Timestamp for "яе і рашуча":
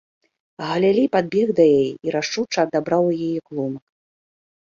1.79-2.57